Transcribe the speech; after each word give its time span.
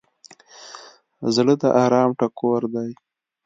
زړه 1.35 1.53
د 1.61 1.63
ارام 1.83 2.09
ټکور 2.19 2.61
دی. 2.73 2.89